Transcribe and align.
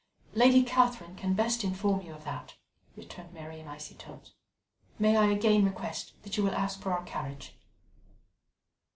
"Lady 0.33 0.63
Catherine 0.63 1.15
can 1.15 1.35
best 1.35 1.63
inform 1.63 2.01
you 2.01 2.11
of 2.11 2.23
that," 2.23 2.55
returned 2.97 3.33
Mary 3.35 3.59
in 3.59 3.67
icy 3.67 3.93
tones. 3.93 4.33
"May 4.97 5.15
I 5.15 5.27
again 5.27 5.63
request 5.63 6.13
that 6.23 6.35
you 6.37 6.43
will 6.43 6.55
ask 6.55 6.81
for 6.81 6.91
our 6.91 7.03
carriage?" 7.03 7.53